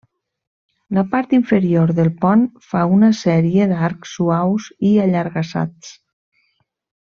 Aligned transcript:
La 0.97 1.01
part 1.11 1.35
inferior 1.37 1.93
del 1.99 2.09
pont 2.23 2.47
fa 2.71 2.83
una 2.95 3.11
sèrie 3.19 3.69
d'arcs 3.75 4.17
suaus 4.17 4.71
i 4.93 4.95
allargassats. 5.07 5.97